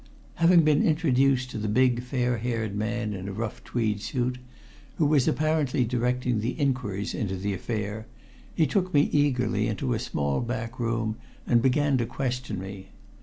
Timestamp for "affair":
7.53-8.07